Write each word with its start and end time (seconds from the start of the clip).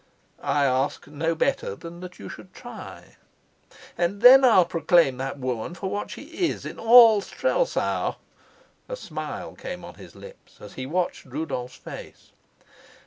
"I 0.41 0.65
ask 0.65 1.05
no 1.05 1.35
better 1.35 1.75
than 1.75 1.99
that 1.99 2.17
you 2.17 2.27
should 2.27 2.55
try." 2.55 3.17
"And 3.95 4.23
then 4.23 4.43
I'll 4.43 4.65
proclaim 4.65 5.17
that 5.17 5.37
woman 5.37 5.75
for 5.75 5.91
what 5.91 6.09
she 6.09 6.23
is 6.23 6.65
in 6.65 6.79
all 6.79 7.21
Strelsau." 7.21 8.15
A 8.89 8.95
smile 8.95 9.53
came 9.53 9.85
on 9.85 9.93
his 10.01 10.15
lips 10.15 10.57
as 10.59 10.73
he 10.73 10.87
watched 10.87 11.25
Rudolf's 11.25 11.75
face. 11.75 12.31